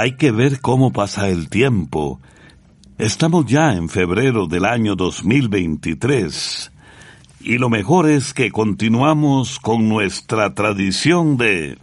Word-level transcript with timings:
Hay 0.00 0.12
que 0.12 0.30
ver 0.30 0.60
cómo 0.60 0.92
pasa 0.92 1.28
el 1.28 1.48
tiempo. 1.48 2.20
Estamos 2.98 3.46
ya 3.46 3.72
en 3.72 3.88
febrero 3.88 4.46
del 4.46 4.64
año 4.64 4.94
2023 4.94 6.70
y 7.40 7.58
lo 7.58 7.68
mejor 7.68 8.08
es 8.08 8.32
que 8.32 8.52
continuamos 8.52 9.58
con 9.58 9.88
nuestra 9.88 10.54
tradición 10.54 11.36
de... 11.36 11.78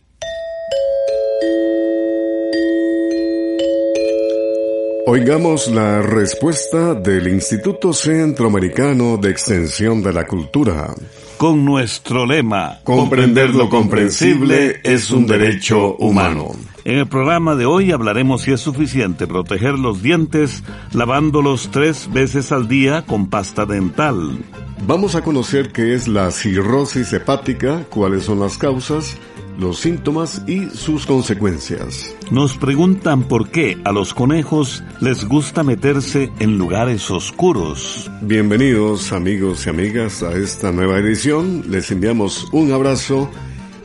Oigamos 5.07 5.67
la 5.67 6.01
respuesta 6.01 6.93
del 6.93 7.27
Instituto 7.27 7.91
Centroamericano 7.91 9.17
de 9.17 9.29
Extensión 9.29 10.01
de 10.01 10.13
la 10.13 10.25
Cultura. 10.25 10.95
con 11.35 11.65
nuestro 11.65 12.25
lema 12.25 12.79
Comprender 12.85 13.49
lo 13.49 13.67
comprensible 13.67 14.79
es 14.85 15.11
un 15.11 15.27
derecho 15.27 15.97
humano. 15.97 16.53
En 16.85 16.99
el 16.99 17.07
programa 17.07 17.55
de 17.55 17.65
hoy 17.65 17.91
hablaremos 17.91 18.43
si 18.43 18.51
es 18.51 18.61
suficiente 18.61 19.25
proteger 19.25 19.79
los 19.79 20.03
dientes 20.03 20.63
lavándolos 20.93 21.69
tres 21.71 22.07
veces 22.13 22.51
al 22.51 22.67
día 22.67 23.03
con 23.07 23.27
pasta 23.27 23.65
dental. 23.65 24.37
Vamos 24.85 25.15
a 25.15 25.23
conocer 25.23 25.71
qué 25.71 25.95
es 25.95 26.07
la 26.07 26.29
cirrosis 26.29 27.11
hepática, 27.11 27.83
cuáles 27.89 28.25
son 28.25 28.39
las 28.39 28.59
causas, 28.59 29.17
los 29.57 29.79
síntomas 29.79 30.43
y 30.45 30.69
sus 30.69 31.07
consecuencias. 31.07 32.15
Nos 32.29 32.55
preguntan 32.55 33.23
por 33.23 33.49
qué 33.49 33.81
a 33.83 33.91
los 33.91 34.13
conejos 34.13 34.83
les 35.01 35.27
gusta 35.27 35.63
meterse 35.63 36.31
en 36.37 36.59
lugares 36.59 37.09
oscuros. 37.09 38.11
Bienvenidos 38.21 39.11
amigos 39.11 39.65
y 39.65 39.71
amigas 39.71 40.21
a 40.21 40.33
esta 40.33 40.71
nueva 40.71 40.99
edición. 40.99 41.63
Les 41.67 41.89
enviamos 41.89 42.47
un 42.51 42.71
abrazo 42.71 43.31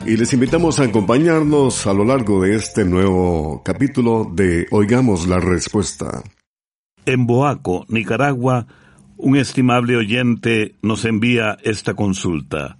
y 0.05 0.17
les 0.17 0.33
invitamos 0.33 0.79
a 0.79 0.83
acompañarnos 0.83 1.85
a 1.85 1.93
lo 1.93 2.03
largo 2.03 2.41
de 2.41 2.55
este 2.55 2.85
nuevo 2.85 3.61
capítulo 3.63 4.29
de 4.33 4.65
Oigamos 4.71 5.27
la 5.27 5.39
Respuesta. 5.39 6.23
En 7.05 7.27
Boaco, 7.27 7.85
Nicaragua, 7.87 8.67
un 9.17 9.37
estimable 9.37 9.97
oyente 9.97 10.75
nos 10.81 11.05
envía 11.05 11.57
esta 11.63 11.93
consulta. 11.93 12.77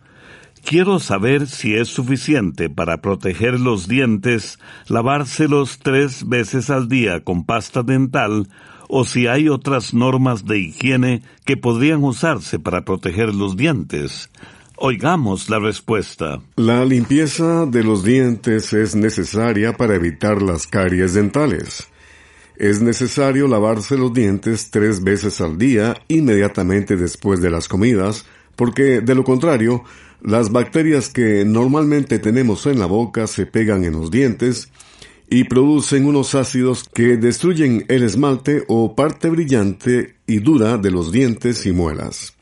Quiero 0.63 1.00
saber 1.00 1.47
si 1.47 1.75
es 1.75 1.89
suficiente 1.89 2.69
para 2.69 3.02
proteger 3.02 3.59
los 3.59 3.88
dientes 3.88 4.59
lavárselos 4.88 5.80
tres 5.80 6.28
veces 6.28 6.69
al 6.69 6.88
día 6.88 7.23
con 7.23 7.45
pasta 7.45 7.83
dental 7.83 8.47
o 8.88 9.06
si 9.06 9.28
hay 9.28 9.50
otras 9.50 9.94
normas 9.94 10.45
de 10.45 10.59
higiene 10.59 11.23
que 11.46 11.57
podrían 11.57 12.03
usarse 12.03 12.59
para 12.59 12.84
proteger 12.84 13.34
los 13.34 13.56
dientes. 13.57 14.29
Oigamos 14.84 15.47
la 15.47 15.59
respuesta. 15.59 16.42
La 16.56 16.84
limpieza 16.84 17.68
de 17.68 17.84
los 17.84 18.03
dientes 18.03 18.74
es 18.74 18.96
necesaria 18.96 19.74
para 19.74 19.94
evitar 19.94 20.42
las 20.42 20.66
caries 20.66 21.14
dentales. 21.14 21.88
Es 22.58 22.81
necesario 22.81 23.47
lavarse 23.47 23.96
los 23.96 24.12
dientes 24.12 24.72
tres 24.72 25.03
veces 25.03 25.40
al 25.40 25.59
día 25.59 26.02
inmediatamente 26.08 26.97
después 26.97 27.44
de 27.44 27.52
las 27.52 27.68
comidas, 27.68 28.25
porque 28.56 29.02
de 29.02 29.14
lo 29.14 29.24
contrario, 29.24 29.84
las 30.20 30.52
bacterias 30.52 31.09
que 31.09 31.46
normalmente 31.46 32.18
tenemos 32.18 32.66
en 32.66 32.80
la 32.80 32.88
boca 32.88 33.28
se 33.28 33.46
pegan 33.46 33.84
en 33.84 33.94
los 33.94 34.09
dientes 34.09 34.72
y 35.30 35.44
producen 35.44 36.08
unos 36.08 36.34
ácidos 36.34 36.86
que 36.91 37.18
destruyen 37.18 37.86
el 37.88 38.02
esmalte 38.02 38.64
o 38.68 38.96
parte 38.96 39.30
brillante 39.30 40.16
y 40.25 40.40
dura 40.40 40.80
de 40.80 40.90
los 40.90 41.12
dientes 41.12 41.68
y 41.68 41.72
muelas. 41.72 42.34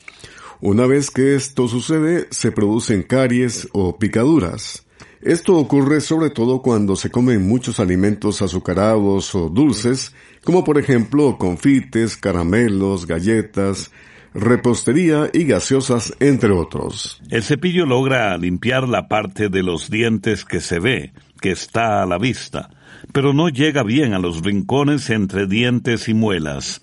Una 0.62 0.86
vez 0.86 1.10
que 1.10 1.36
esto 1.36 1.70
sucede, 1.70 2.28
se 2.32 2.52
producen 2.52 3.04
caries 3.04 3.70
o 3.72 3.98
picaduras. 3.98 4.86
Esto 5.22 5.56
ocurre 5.56 6.02
sobre 6.02 6.32
todo 6.32 6.62
cuando 6.62 6.98
se 6.98 7.10
comen 7.10 7.48
muchos 7.48 7.80
alimentos 7.80 8.42
azucarados 8.42 9.34
o 9.36 9.48
dulces, 9.48 10.14
como 10.44 10.66
por 10.66 10.78
ejemplo 10.78 11.38
confites, 11.38 12.18
caramelos, 12.18 13.08
galletas, 13.08 13.92
repostería 14.34 15.30
y 15.34 15.46
gaseosas, 15.46 16.14
entre 16.20 16.52
otros. 16.52 17.22
El 17.30 17.44
cepillo 17.44 17.86
logra 17.86 18.38
limpiar 18.38 18.88
la 18.90 19.08
parte 19.08 19.48
de 19.48 19.64
los 19.64 19.90
dientes 19.90 20.44
que 20.44 20.60
se 20.60 20.80
ve, 20.80 21.14
que 21.40 21.52
está 21.52 22.04
a 22.04 22.06
la 22.06 22.18
vista, 22.18 22.70
pero 23.14 23.34
no 23.34 23.48
llega 23.48 23.84
bien 23.84 24.14
a 24.14 24.20
los 24.20 24.42
rincones 24.42 25.10
entre 25.10 25.48
dientes 25.48 26.10
y 26.10 26.14
muelas. 26.14 26.82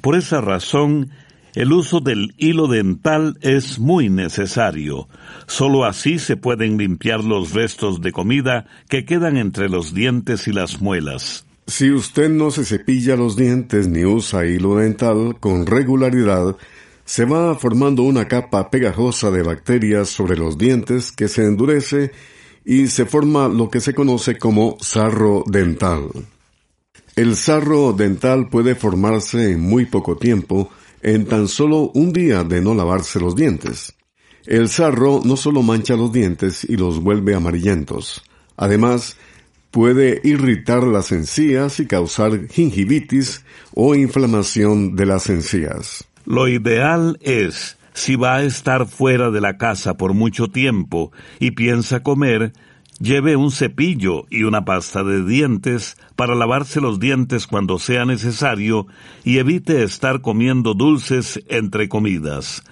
Por 0.00 0.16
esa 0.16 0.40
razón, 0.40 1.10
el 1.58 1.72
uso 1.72 1.98
del 1.98 2.34
hilo 2.36 2.68
dental 2.68 3.36
es 3.40 3.80
muy 3.80 4.08
necesario. 4.08 5.08
Solo 5.48 5.84
así 5.84 6.20
se 6.20 6.36
pueden 6.36 6.78
limpiar 6.78 7.24
los 7.24 7.52
restos 7.52 8.00
de 8.00 8.12
comida 8.12 8.66
que 8.88 9.04
quedan 9.04 9.36
entre 9.36 9.68
los 9.68 9.92
dientes 9.92 10.46
y 10.46 10.52
las 10.52 10.80
muelas. 10.80 11.46
Si 11.66 11.90
usted 11.90 12.30
no 12.30 12.52
se 12.52 12.64
cepilla 12.64 13.16
los 13.16 13.34
dientes 13.34 13.88
ni 13.88 14.04
usa 14.04 14.46
hilo 14.46 14.76
dental 14.76 15.38
con 15.40 15.66
regularidad, 15.66 16.54
se 17.04 17.24
va 17.24 17.56
formando 17.56 18.04
una 18.04 18.28
capa 18.28 18.70
pegajosa 18.70 19.32
de 19.32 19.42
bacterias 19.42 20.10
sobre 20.10 20.36
los 20.36 20.58
dientes 20.58 21.10
que 21.10 21.26
se 21.26 21.44
endurece 21.44 22.12
y 22.64 22.86
se 22.86 23.04
forma 23.04 23.48
lo 23.48 23.68
que 23.68 23.80
se 23.80 23.94
conoce 23.94 24.38
como 24.38 24.76
sarro 24.80 25.42
dental. 25.48 26.04
El 27.16 27.34
sarro 27.34 27.94
dental 27.94 28.48
puede 28.48 28.76
formarse 28.76 29.50
en 29.50 29.60
muy 29.60 29.86
poco 29.86 30.16
tiempo, 30.16 30.70
en 31.02 31.26
tan 31.26 31.48
solo 31.48 31.90
un 31.94 32.12
día 32.12 32.44
de 32.44 32.60
no 32.60 32.74
lavarse 32.74 33.20
los 33.20 33.36
dientes. 33.36 33.94
El 34.46 34.68
sarro 34.68 35.20
no 35.24 35.36
solo 35.36 35.62
mancha 35.62 35.94
los 35.94 36.12
dientes 36.12 36.64
y 36.64 36.76
los 36.76 37.02
vuelve 37.02 37.34
amarillentos, 37.34 38.22
además 38.56 39.16
puede 39.70 40.20
irritar 40.24 40.84
las 40.84 41.12
encías 41.12 41.80
y 41.80 41.86
causar 41.86 42.48
gingivitis 42.48 43.44
o 43.74 43.94
inflamación 43.94 44.96
de 44.96 45.06
las 45.06 45.28
encías. 45.28 46.04
Lo 46.24 46.48
ideal 46.48 47.18
es, 47.20 47.76
si 47.92 48.16
va 48.16 48.36
a 48.36 48.42
estar 48.42 48.86
fuera 48.86 49.30
de 49.30 49.40
la 49.40 49.58
casa 49.58 49.96
por 49.96 50.14
mucho 50.14 50.48
tiempo 50.48 51.12
y 51.38 51.52
piensa 51.52 52.02
comer, 52.02 52.52
lleve 53.00 53.36
un 53.36 53.50
cepillo 53.50 54.26
y 54.30 54.44
una 54.44 54.64
pasta 54.64 55.04
de 55.04 55.24
dientes 55.24 55.96
para 56.16 56.34
lavarse 56.34 56.80
los 56.80 56.98
dientes 56.98 57.46
cuando 57.46 57.78
sea 57.78 58.04
necesario 58.04 58.86
y 59.24 59.38
evite 59.38 59.82
estar 59.82 60.20
comiendo 60.20 60.74
dulces 60.74 61.42
entre 61.48 61.88
comidas. 61.88 62.62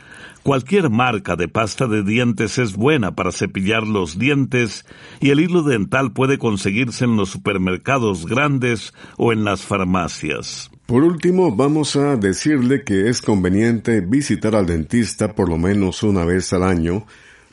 Cualquier 0.43 0.91
marca 0.91 1.35
de 1.35 1.49
pasta 1.49 1.89
de 1.89 2.05
dientes 2.05 2.59
es 2.59 2.77
buena 2.77 3.17
para 3.17 3.33
cepillar 3.33 3.85
los 3.85 4.17
dientes 4.17 4.87
y 5.21 5.31
el 5.31 5.41
hilo 5.41 5.65
dental 5.65 6.13
puede 6.13 6.39
conseguirse 6.39 7.05
en 7.05 7.17
los 7.17 7.31
supermercados 7.31 8.27
grandes 8.27 8.95
o 9.17 9.33
en 9.33 9.43
las 9.43 9.63
farmacias. 9.63 10.71
Por 10.87 11.03
último, 11.03 11.57
vamos 11.57 11.97
a 11.97 12.15
decirle 12.15 12.85
que 12.85 13.09
es 13.09 13.21
conveniente 13.23 14.01
visitar 14.03 14.55
al 14.55 14.67
dentista 14.67 15.35
por 15.35 15.49
lo 15.49 15.59
menos 15.59 16.05
una 16.05 16.25
vez 16.25 16.53
al 16.53 16.63
año, 16.63 17.07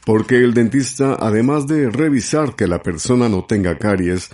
porque 0.05 0.38
el 0.38 0.53
dentista, 0.53 1.17
además 1.19 1.67
de 1.67 1.89
revisar 1.89 2.55
que 2.55 2.67
la 2.67 2.81
persona 2.81 3.29
no 3.29 3.45
tenga 3.45 3.77
caries, 3.77 4.29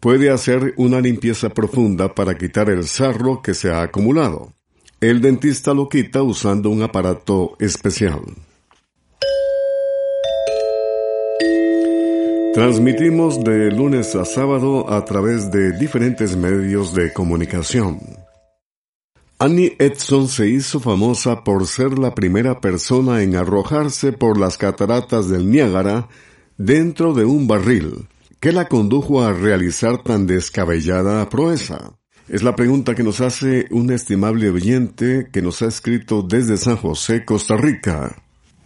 puede 0.00 0.30
hacer 0.30 0.74
una 0.76 1.00
limpieza 1.00 1.48
profunda 1.48 2.14
para 2.14 2.36
quitar 2.36 2.68
el 2.68 2.84
sarro 2.84 3.40
que 3.42 3.54
se 3.54 3.70
ha 3.70 3.82
acumulado. 3.82 4.52
El 5.00 5.20
dentista 5.20 5.72
lo 5.72 5.88
quita 5.88 6.22
usando 6.22 6.70
un 6.70 6.82
aparato 6.82 7.56
especial. 7.58 8.20
Transmitimos 12.54 13.42
de 13.42 13.70
lunes 13.72 14.14
a 14.14 14.24
sábado 14.24 14.88
a 14.88 15.04
través 15.04 15.50
de 15.50 15.76
diferentes 15.76 16.36
medios 16.36 16.94
de 16.94 17.12
comunicación. 17.12 18.23
Annie 19.44 19.76
Edson 19.78 20.26
se 20.26 20.48
hizo 20.48 20.80
famosa 20.80 21.44
por 21.44 21.66
ser 21.66 21.98
la 21.98 22.14
primera 22.14 22.62
persona 22.62 23.22
en 23.22 23.36
arrojarse 23.36 24.14
por 24.14 24.38
las 24.38 24.56
cataratas 24.56 25.28
del 25.28 25.50
Niágara 25.50 26.08
dentro 26.56 27.12
de 27.12 27.26
un 27.26 27.46
barril, 27.46 28.08
¿Qué 28.40 28.52
la 28.52 28.68
condujo 28.68 29.22
a 29.22 29.34
realizar 29.34 30.02
tan 30.02 30.26
descabellada 30.26 31.28
proeza? 31.28 31.98
Es 32.26 32.42
la 32.42 32.56
pregunta 32.56 32.94
que 32.94 33.02
nos 33.02 33.20
hace 33.20 33.66
un 33.70 33.92
estimable 33.92 34.48
oyente 34.48 35.28
que 35.30 35.42
nos 35.42 35.60
ha 35.60 35.66
escrito 35.66 36.22
desde 36.22 36.56
San 36.56 36.76
José, 36.76 37.26
Costa 37.26 37.58
Rica. 37.58 38.16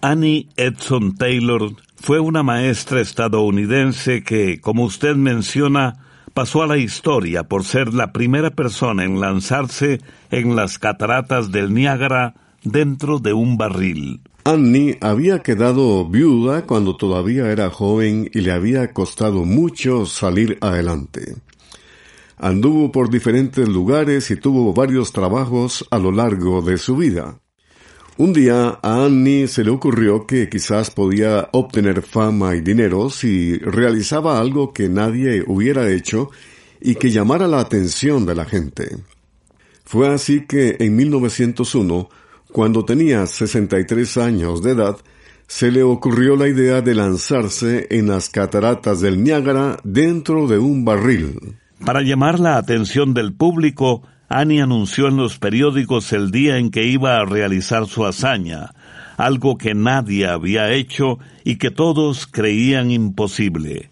Annie 0.01 0.49
Edson 0.57 1.17
Taylor 1.17 1.73
fue 1.97 2.21
una 2.21 2.45
maestra 2.45 3.01
estadounidense 3.01 4.23
que, 4.23 4.61
como 4.61 4.85
usted 4.85 5.17
menciona, 5.17 6.08
pasó 6.35 6.63
a 6.63 6.67
la 6.67 6.77
historia 6.77 7.45
por 7.45 7.65
ser 7.65 7.95
la 7.95 8.13
primera 8.13 8.51
persona 8.51 9.05
en 9.05 9.21
lanzarse 9.21 10.01
en 10.31 10.57
las 10.57 10.79
cataratas 10.79 11.51
del 11.51 11.75
Niágara 11.75 12.35
dentro 12.63 13.19
de 13.19 13.33
un 13.33 13.57
barril. 13.57 14.21
Annie 14.45 14.97
había 15.01 15.41
quedado 15.41 16.09
viuda 16.09 16.63
cuando 16.63 16.97
todavía 16.97 17.51
era 17.51 17.71
joven 17.71 18.31
y 18.33 18.41
le 18.41 18.53
había 18.53 18.93
costado 18.93 19.45
mucho 19.45 20.07
salir 20.07 20.57
adelante. 20.61 21.37
Anduvo 22.39 22.93
por 22.93 23.11
diferentes 23.11 23.69
lugares 23.69 24.31
y 24.31 24.37
tuvo 24.37 24.73
varios 24.73 25.13
trabajos 25.13 25.87
a 25.91 25.99
lo 25.99 26.13
largo 26.13 26.63
de 26.63 26.79
su 26.79 26.97
vida. 26.97 27.41
Un 28.19 28.33
día 28.33 28.79
a 28.83 29.05
Annie 29.05 29.47
se 29.47 29.65
le 29.65 29.71
ocurrió 29.71 30.27
que 30.27 30.49
quizás 30.49 30.91
podía 30.91 31.49
obtener 31.53 32.03
fama 32.03 32.57
y 32.57 32.61
dinero 32.61 33.11
si 33.11 33.57
realizaba 33.59 34.41
algo 34.41 34.73
que 34.73 34.89
nadie 34.89 35.45
hubiera 35.47 35.89
hecho 35.89 36.31
y 36.81 36.97
que 36.97 37.11
llamara 37.11 37.47
la 37.47 37.61
atención 37.61 38.27
de 38.27 38.35
la 38.35 38.45
gente. 38.45 38.97
Fue 39.85 40.09
así 40.09 40.47
que 40.47 40.77
en 40.81 40.97
1901 40.97 42.09
cuando 42.53 42.85
tenía 42.85 43.27
63 43.27 44.17
años 44.17 44.63
de 44.63 44.73
edad, 44.73 44.97
se 45.47 45.71
le 45.71 45.83
ocurrió 45.83 46.35
la 46.37 46.49
idea 46.49 46.83
de 46.83 46.95
lanzarse 46.95 47.87
en 47.91 48.09
las 48.09 48.31
cataratas 48.31 49.01
del 49.01 49.23
Niágara 49.23 49.79
dentro 49.85 50.47
de 50.47 50.59
un 50.59 50.85
barril. 50.85 51.57
Para 51.85 52.03
llamar 52.03 52.41
la 52.41 52.57
atención 52.57 53.15
del 53.15 53.35
público, 53.35 54.03
Annie 54.29 54.61
anunció 54.61 55.09
en 55.09 55.17
los 55.17 55.39
periódicos 55.39 56.13
el 56.13 56.31
día 56.31 56.59
en 56.59 56.71
que 56.71 56.85
iba 56.85 57.19
a 57.19 57.25
realizar 57.25 57.87
su 57.87 58.05
hazaña, 58.05 58.75
algo 59.17 59.57
que 59.57 59.75
nadie 59.75 60.27
había 60.27 60.71
hecho 60.71 61.19
y 61.45 61.57
que 61.57 61.71
todos 61.71 62.27
creían 62.27 62.91
imposible. 62.91 63.91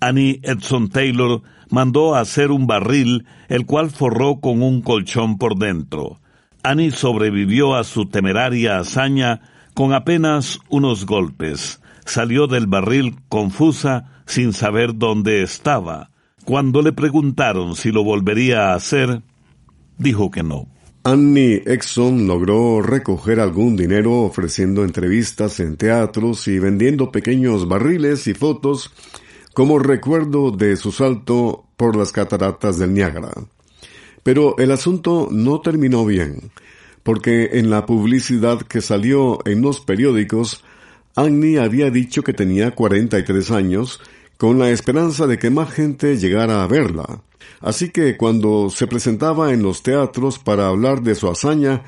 Annie 0.00 0.40
Edson 0.42 0.88
Taylor 0.88 1.42
mandó 1.70 2.14
a 2.14 2.20
hacer 2.20 2.50
un 2.50 2.66
barril, 2.66 3.26
el 3.48 3.64
cual 3.64 3.90
forró 3.90 4.40
con 4.40 4.62
un 4.62 4.82
colchón 4.82 5.38
por 5.38 5.56
dentro. 5.56 6.20
Annie 6.62 6.90
sobrevivió 6.90 7.76
a 7.76 7.84
su 7.84 8.06
temeraria 8.06 8.78
hazaña 8.78 9.40
con 9.72 9.92
apenas 9.92 10.58
unos 10.68 11.06
golpes. 11.06 11.80
Salió 12.04 12.48
del 12.48 12.66
barril 12.66 13.16
confusa, 13.28 14.22
sin 14.26 14.52
saber 14.52 14.96
dónde 14.96 15.42
estaba. 15.42 16.10
Cuando 16.44 16.82
le 16.82 16.92
preguntaron 16.92 17.76
si 17.76 17.92
lo 17.92 18.04
volvería 18.04 18.72
a 18.72 18.74
hacer, 18.74 19.22
dijo 19.98 20.30
que 20.30 20.42
no. 20.42 20.68
Annie 21.06 21.62
Exxon 21.66 22.26
logró 22.26 22.80
recoger 22.80 23.38
algún 23.38 23.76
dinero 23.76 24.22
ofreciendo 24.22 24.84
entrevistas 24.84 25.60
en 25.60 25.76
teatros 25.76 26.48
y 26.48 26.58
vendiendo 26.58 27.12
pequeños 27.12 27.68
barriles 27.68 28.26
y 28.26 28.32
fotos 28.32 28.90
como 29.52 29.78
recuerdo 29.78 30.50
de 30.50 30.76
su 30.76 30.92
salto 30.92 31.66
por 31.76 31.94
las 31.94 32.10
cataratas 32.10 32.78
del 32.78 32.94
Niágara. 32.94 33.32
Pero 34.22 34.56
el 34.58 34.72
asunto 34.72 35.28
no 35.30 35.60
terminó 35.60 36.06
bien, 36.06 36.50
porque 37.02 37.50
en 37.52 37.68
la 37.68 37.84
publicidad 37.86 38.62
que 38.62 38.80
salió 38.80 39.38
en 39.46 39.60
los 39.60 39.80
periódicos, 39.80 40.64
Annie 41.14 41.58
había 41.58 41.90
dicho 41.90 42.22
que 42.22 42.32
tenía 42.32 42.72
43 42.72 43.50
años, 43.50 44.00
con 44.38 44.58
la 44.58 44.70
esperanza 44.70 45.26
de 45.26 45.38
que 45.38 45.50
más 45.50 45.70
gente 45.70 46.16
llegara 46.16 46.64
a 46.64 46.66
verla. 46.66 47.22
Así 47.60 47.90
que 47.90 48.16
cuando 48.16 48.70
se 48.70 48.86
presentaba 48.86 49.52
en 49.52 49.62
los 49.62 49.82
teatros 49.82 50.38
para 50.38 50.68
hablar 50.68 51.02
de 51.02 51.14
su 51.14 51.28
hazaña, 51.28 51.82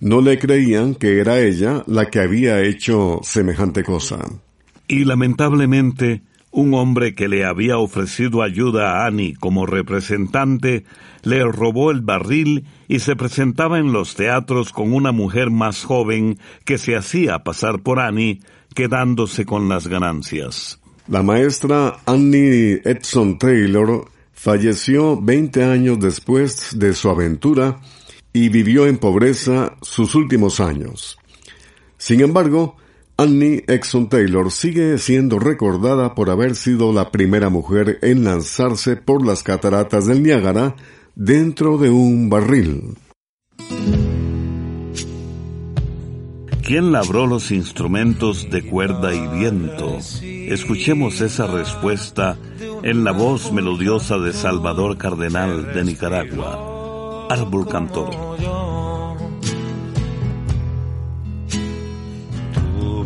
no 0.00 0.20
le 0.20 0.38
creían 0.38 0.94
que 0.94 1.20
era 1.20 1.40
ella 1.40 1.82
la 1.86 2.10
que 2.10 2.20
había 2.20 2.62
hecho 2.62 3.20
semejante 3.22 3.82
cosa. 3.82 4.18
Y 4.88 5.04
lamentablemente, 5.04 6.22
un 6.50 6.74
hombre 6.74 7.14
que 7.14 7.28
le 7.28 7.44
había 7.44 7.78
ofrecido 7.78 8.42
ayuda 8.42 9.02
a 9.02 9.06
Annie 9.06 9.34
como 9.34 9.66
representante 9.66 10.84
le 11.22 11.42
robó 11.42 11.90
el 11.90 12.02
barril 12.02 12.66
y 12.88 13.00
se 13.00 13.16
presentaba 13.16 13.78
en 13.78 13.92
los 13.92 14.14
teatros 14.14 14.72
con 14.72 14.94
una 14.94 15.12
mujer 15.12 15.50
más 15.50 15.84
joven 15.84 16.38
que 16.64 16.78
se 16.78 16.96
hacía 16.96 17.40
pasar 17.40 17.80
por 17.80 17.98
Annie, 17.98 18.40
quedándose 18.74 19.44
con 19.44 19.68
las 19.68 19.88
ganancias. 19.88 20.80
La 21.08 21.22
maestra 21.22 21.98
Annie 22.06 22.80
Edson 22.84 23.38
Taylor 23.38 24.08
falleció 24.36 25.20
20 25.20 25.64
años 25.64 25.98
después 25.98 26.78
de 26.78 26.94
su 26.94 27.08
aventura 27.08 27.80
y 28.32 28.50
vivió 28.50 28.86
en 28.86 28.98
pobreza 28.98 29.76
sus 29.80 30.14
últimos 30.14 30.60
años. 30.60 31.18
Sin 31.96 32.20
embargo, 32.20 32.76
Annie 33.16 33.64
Exxon 33.66 34.10
Taylor 34.10 34.52
sigue 34.52 34.98
siendo 34.98 35.38
recordada 35.38 36.14
por 36.14 36.28
haber 36.28 36.54
sido 36.54 36.92
la 36.92 37.10
primera 37.10 37.48
mujer 37.48 37.98
en 38.02 38.24
lanzarse 38.24 38.96
por 38.96 39.26
las 39.26 39.42
cataratas 39.42 40.06
del 40.06 40.22
Niágara 40.22 40.76
dentro 41.14 41.78
de 41.78 41.88
un 41.88 42.28
barril. 42.28 42.98
¿Quién 46.62 46.92
labró 46.92 47.26
los 47.26 47.52
instrumentos 47.52 48.50
de 48.50 48.68
cuerda 48.68 49.14
y 49.14 49.38
viento? 49.38 49.98
Escuchemos 50.20 51.20
esa 51.20 51.46
respuesta 51.46 52.36
en 52.82 53.04
la 53.04 53.12
voz 53.12 53.52
melodiosa 53.52 54.18
de 54.18 54.32
Salvador 54.32 54.96
Cardenal 54.96 55.72
de 55.72 55.84
Nicaragua, 55.84 57.28
árbol 57.30 57.68
cantor. 57.68 58.10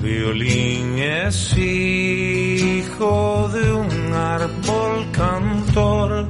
violín 0.03 0.99
es 0.99 1.57
hijo 1.57 3.49
de 3.53 3.73
un 3.73 4.13
árbol 4.13 5.07
cantor 5.13 6.27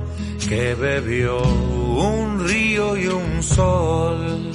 que 0.48 0.74
bebió 0.74 1.42
un 1.42 2.46
río 2.46 2.96
y 2.96 3.06
un 3.06 3.42
sol. 3.42 4.50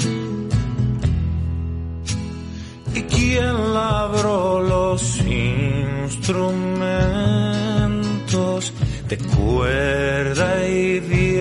¿Y 2.93 3.01
quién 3.03 3.73
labró 3.73 4.61
los 4.61 5.17
instrumentos 5.19 8.04
de 8.25 9.17
cuerda 9.17 10.67
y 10.67 10.99
viento? 10.99 11.39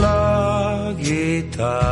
La 0.00 0.94
guitarra 0.98 1.88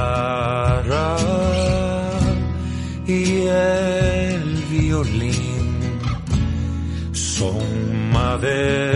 y 3.07 3.43
el 3.47 4.65
violín 4.71 6.01
son 7.13 8.11
madera 8.11 8.92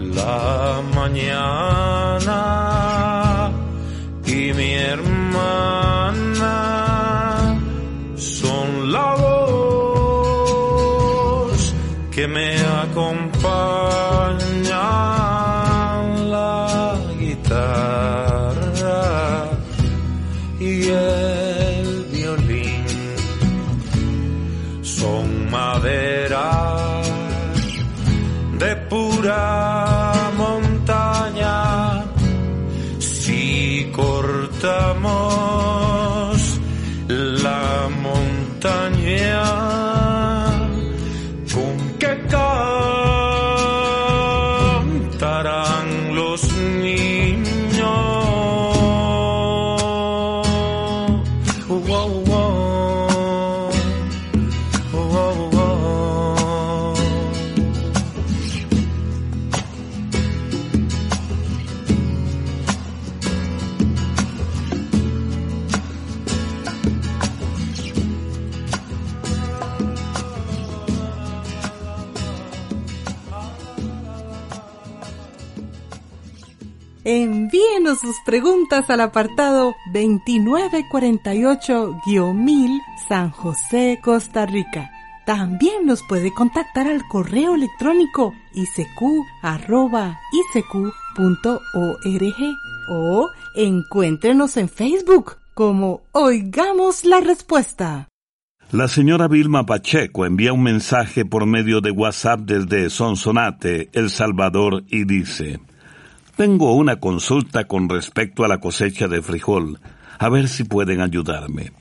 la 0.00 0.80
mañana 0.94 2.40
y 4.24 4.52
mi 4.54 4.74
hermana 4.74 6.29
Sus 77.96 78.20
preguntas 78.24 78.88
al 78.88 79.00
apartado 79.00 79.74
2948-1000 79.92 82.80
San 83.08 83.30
José, 83.30 83.98
Costa 84.02 84.46
Rica. 84.46 84.92
También 85.26 85.86
nos 85.86 86.04
puede 86.04 86.32
contactar 86.32 86.86
al 86.86 87.02
correo 87.08 87.56
electrónico 87.56 88.32
isq.org 88.54 89.10
o 92.88 93.28
encuéntrenos 93.56 94.56
en 94.56 94.68
Facebook 94.68 95.36
como 95.54 96.02
Oigamos 96.12 97.04
la 97.04 97.18
Respuesta. 97.20 98.06
La 98.72 98.86
señora 98.86 99.26
Vilma 99.26 99.66
Pacheco 99.66 100.26
envía 100.26 100.52
un 100.52 100.62
mensaje 100.62 101.24
por 101.24 101.44
medio 101.44 101.80
de 101.80 101.90
WhatsApp 101.90 102.42
desde 102.42 102.88
Sonsonate, 102.88 103.88
El 103.92 104.10
Salvador, 104.10 104.84
y 104.88 105.02
dice, 105.04 105.58
Tengo 106.36 106.74
una 106.74 106.96
consulta 106.96 107.66
con 107.66 107.88
respecto 107.88 108.44
a 108.44 108.48
la 108.48 108.58
cosecha 108.58 109.08
de 109.08 109.22
frijol, 109.22 109.78
a 110.18 110.28
ver 110.28 110.48
si 110.48 110.64
pueden 110.64 111.00
ayudarme. 111.00 111.72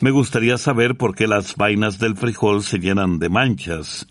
Me 0.00 0.10
gustaría 0.12 0.58
saber 0.58 0.96
por 0.96 1.14
qué 1.16 1.26
las 1.26 1.56
vainas 1.56 1.98
del 1.98 2.16
frijol 2.16 2.62
se 2.62 2.78
llenan 2.78 3.18
de 3.18 3.28
manchas, 3.28 4.06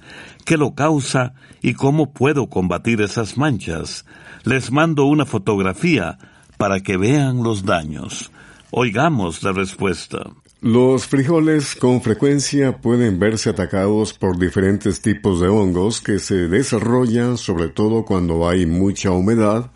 qué 0.46 0.58
lo 0.58 0.76
causa 0.76 1.34
y 1.62 1.76
cómo 1.76 2.12
puedo 2.12 2.48
combatir 2.48 3.02
esas 3.02 3.38
manchas. 3.38 4.06
Les 4.44 4.72
mando 4.72 5.06
una 5.06 5.26
fotografía 5.26 6.18
para 6.58 6.82
que 6.82 6.98
vean 6.98 7.42
los 7.42 7.64
daños. 7.64 8.32
Oigamos 8.72 9.44
la 9.44 9.54
respuesta. 9.54 10.30
Los 10.60 11.06
frijoles 11.06 11.76
con 11.76 12.02
frecuencia 12.02 12.78
pueden 12.78 13.20
verse 13.20 13.50
atacados 13.52 14.14
por 14.14 14.38
diferentes 14.38 15.02
tipos 15.02 15.40
de 15.40 15.48
hongos 15.48 16.02
que 16.02 16.20
se 16.20 16.48
desarrollan 16.48 17.38
sobre 17.38 17.70
todo 17.70 18.04
cuando 18.04 18.50
hay 18.50 18.66
mucha 18.66 19.12
humedad 19.12 19.72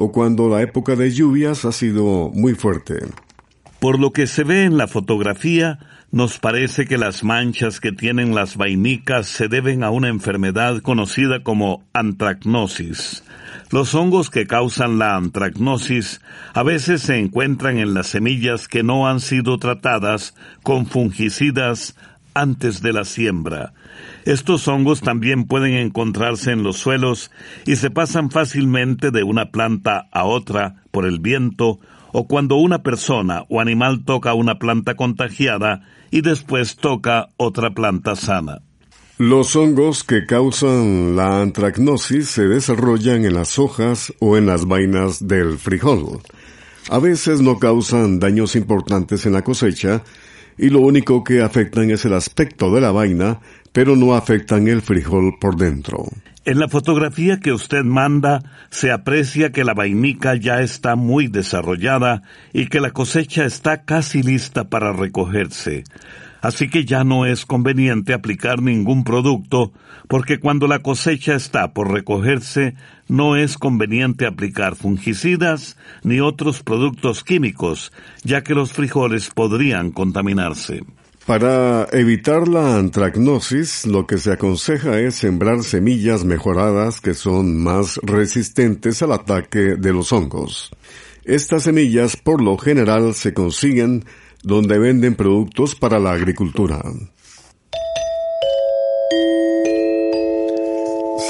o 0.00 0.12
cuando 0.12 0.48
la 0.48 0.62
época 0.62 0.94
de 0.94 1.10
lluvias 1.10 1.64
ha 1.64 1.72
sido 1.72 2.30
muy 2.32 2.54
fuerte. 2.54 3.00
Por 3.80 3.98
lo 3.98 4.12
que 4.12 4.28
se 4.28 4.44
ve 4.44 4.62
en 4.62 4.78
la 4.78 4.86
fotografía, 4.86 5.80
nos 6.12 6.38
parece 6.38 6.86
que 6.86 6.98
las 6.98 7.24
manchas 7.24 7.80
que 7.80 7.90
tienen 7.90 8.32
las 8.32 8.56
vainicas 8.56 9.26
se 9.26 9.48
deben 9.48 9.82
a 9.82 9.90
una 9.90 10.08
enfermedad 10.08 10.82
conocida 10.82 11.42
como 11.42 11.84
antracnosis. 11.92 13.24
Los 13.72 13.92
hongos 13.94 14.30
que 14.30 14.46
causan 14.46 14.98
la 14.98 15.16
antracnosis 15.16 16.20
a 16.54 16.62
veces 16.62 17.02
se 17.02 17.18
encuentran 17.18 17.78
en 17.78 17.92
las 17.92 18.06
semillas 18.06 18.68
que 18.68 18.84
no 18.84 19.08
han 19.08 19.18
sido 19.18 19.58
tratadas 19.58 20.36
con 20.62 20.86
fungicidas 20.86 21.96
antes 22.40 22.82
de 22.82 22.92
la 22.92 23.04
siembra. 23.04 23.72
Estos 24.24 24.68
hongos 24.68 25.00
también 25.00 25.46
pueden 25.46 25.74
encontrarse 25.74 26.52
en 26.52 26.62
los 26.62 26.76
suelos 26.76 27.30
y 27.66 27.76
se 27.76 27.90
pasan 27.90 28.30
fácilmente 28.30 29.10
de 29.10 29.22
una 29.22 29.50
planta 29.50 30.08
a 30.12 30.24
otra 30.24 30.82
por 30.90 31.06
el 31.06 31.18
viento 31.18 31.80
o 32.12 32.26
cuando 32.26 32.56
una 32.56 32.82
persona 32.82 33.44
o 33.48 33.60
animal 33.60 34.04
toca 34.04 34.34
una 34.34 34.58
planta 34.58 34.94
contagiada 34.94 35.82
y 36.10 36.22
después 36.22 36.76
toca 36.76 37.28
otra 37.36 37.70
planta 37.70 38.16
sana. 38.16 38.62
Los 39.18 39.56
hongos 39.56 40.04
que 40.04 40.26
causan 40.26 41.16
la 41.16 41.42
antracnosis 41.42 42.28
se 42.28 42.46
desarrollan 42.46 43.24
en 43.24 43.34
las 43.34 43.58
hojas 43.58 44.12
o 44.20 44.36
en 44.36 44.46
las 44.46 44.64
vainas 44.64 45.26
del 45.26 45.58
frijol. 45.58 46.20
A 46.88 47.00
veces 47.00 47.40
no 47.40 47.58
causan 47.58 48.20
daños 48.20 48.54
importantes 48.54 49.26
en 49.26 49.32
la 49.32 49.42
cosecha 49.42 50.04
y 50.58 50.70
lo 50.70 50.80
único 50.80 51.24
que 51.24 51.42
afectan 51.42 51.90
es 51.90 52.04
el 52.04 52.14
aspecto 52.14 52.74
de 52.74 52.80
la 52.80 52.90
vaina, 52.90 53.40
pero 53.72 53.96
no 53.96 54.14
afectan 54.14 54.68
el 54.68 54.82
frijol 54.82 55.38
por 55.40 55.56
dentro. 55.56 56.06
En 56.44 56.58
la 56.58 56.68
fotografía 56.68 57.40
que 57.40 57.52
usted 57.52 57.84
manda 57.84 58.42
se 58.70 58.90
aprecia 58.90 59.52
que 59.52 59.64
la 59.64 59.74
vainica 59.74 60.34
ya 60.34 60.62
está 60.62 60.96
muy 60.96 61.28
desarrollada 61.28 62.22
y 62.52 62.68
que 62.68 62.80
la 62.80 62.90
cosecha 62.90 63.44
está 63.44 63.82
casi 63.82 64.22
lista 64.22 64.68
para 64.68 64.92
recogerse. 64.92 65.84
Así 66.40 66.68
que 66.68 66.84
ya 66.84 67.04
no 67.04 67.26
es 67.26 67.46
conveniente 67.46 68.12
aplicar 68.12 68.62
ningún 68.62 69.04
producto 69.04 69.72
porque 70.08 70.38
cuando 70.38 70.66
la 70.66 70.78
cosecha 70.80 71.34
está 71.34 71.72
por 71.72 71.92
recogerse 71.92 72.74
no 73.08 73.36
es 73.36 73.58
conveniente 73.58 74.26
aplicar 74.26 74.76
fungicidas 74.76 75.76
ni 76.02 76.20
otros 76.20 76.62
productos 76.62 77.24
químicos, 77.24 77.92
ya 78.22 78.42
que 78.42 78.54
los 78.54 78.72
frijoles 78.72 79.30
podrían 79.30 79.90
contaminarse. 79.90 80.82
Para 81.28 81.86
evitar 81.92 82.48
la 82.48 82.78
antracnosis, 82.78 83.84
lo 83.84 84.06
que 84.06 84.16
se 84.16 84.32
aconseja 84.32 84.98
es 84.98 85.16
sembrar 85.16 85.62
semillas 85.62 86.24
mejoradas 86.24 87.02
que 87.02 87.12
son 87.12 87.62
más 87.62 88.00
resistentes 88.02 89.02
al 89.02 89.12
ataque 89.12 89.76
de 89.76 89.92
los 89.92 90.10
hongos. 90.10 90.70
Estas 91.24 91.64
semillas 91.64 92.16
por 92.16 92.40
lo 92.42 92.56
general 92.56 93.12
se 93.12 93.34
consiguen 93.34 94.06
donde 94.42 94.78
venden 94.78 95.14
productos 95.14 95.74
para 95.74 95.98
la 95.98 96.12
agricultura. 96.12 96.82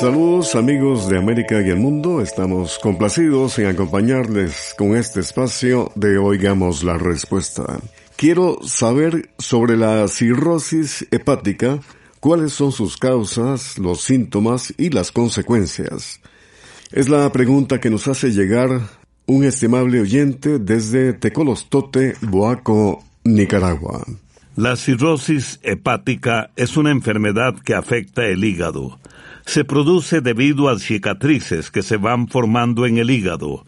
Saludos 0.01 0.55
amigos 0.55 1.09
de 1.09 1.19
América 1.19 1.61
y 1.61 1.71
el 1.71 1.79
mundo, 1.79 2.21
estamos 2.21 2.79
complacidos 2.79 3.59
en 3.59 3.67
acompañarles 3.67 4.73
con 4.79 4.97
este 4.97 5.19
espacio 5.21 5.91
de 5.97 6.19
Oigamos 6.19 6.85
la 6.85 6.99
Respuesta. 6.99 7.81
Quiero 8.15 8.61
saber 8.63 9.31
sobre 9.39 9.77
la 9.77 10.07
cirrosis 10.07 11.05
hepática, 11.11 11.81
cuáles 12.21 12.53
son 12.53 12.71
sus 12.71 12.97
causas, 12.97 13.77
los 13.79 14.03
síntomas 14.03 14.73
y 14.77 14.91
las 14.91 15.11
consecuencias. 15.11 16.21
Es 16.93 17.09
la 17.09 17.31
pregunta 17.33 17.81
que 17.81 17.91
nos 17.91 18.07
hace 18.07 18.31
llegar 18.31 18.81
un 19.29 19.45
estimable 19.45 20.01
oyente 20.01 20.59
desde 20.59 21.13
Tecolostote, 21.13 22.17
Boaco, 22.23 23.05
Nicaragua. 23.25 24.03
La 24.57 24.75
cirrosis 24.75 25.61
hepática 25.63 26.51
es 26.57 26.79
una 26.79 26.91
enfermedad 26.91 27.55
que 27.63 27.75
afecta 27.75 28.25
el 28.25 28.43
hígado. 28.43 28.99
Se 29.45 29.65
produce 29.65 30.23
debido 30.23 30.71
a 30.71 30.79
cicatrices 30.79 31.71
que 31.71 31.83
se 31.83 31.99
van 31.99 32.29
formando 32.29 32.87
en 32.87 32.97
el 32.97 33.11
hígado. 33.11 33.67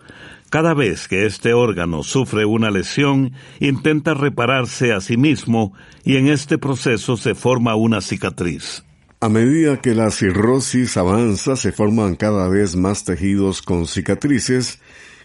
Cada 0.48 0.72
vez 0.72 1.08
que 1.08 1.26
este 1.26 1.52
órgano 1.52 2.04
sufre 2.04 2.46
una 2.46 2.70
lesión, 2.70 3.32
intenta 3.60 4.14
repararse 4.14 4.94
a 4.94 5.02
sí 5.02 5.18
mismo 5.18 5.74
y 6.04 6.16
en 6.16 6.28
este 6.28 6.56
proceso 6.56 7.18
se 7.18 7.34
forma 7.34 7.74
una 7.74 8.00
cicatriz. 8.00 8.82
A 9.20 9.28
medida 9.28 9.78
que 9.82 9.94
la 9.94 10.10
cirrosis 10.10 10.96
avanza, 10.96 11.54
se 11.54 11.70
forman 11.70 12.16
cada 12.16 12.48
vez 12.48 12.76
más 12.76 13.04
tejidos 13.04 13.60
con 13.60 13.86
cicatrices 13.86 14.80